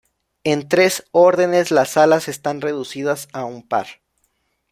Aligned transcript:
En 0.43 0.67
tres 0.67 1.05
órdenes 1.11 1.69
las 1.69 1.95
alas 1.95 2.27
están 2.27 2.59
reducidas 2.61 3.27
a 3.33 3.45
un 3.45 3.61
par. 3.67 3.85